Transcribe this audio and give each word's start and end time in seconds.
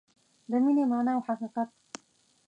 د 0.49 0.51
مینې 0.63 0.83
مانا 0.91 1.11
او 1.15 1.21
حقیقت 1.27 1.69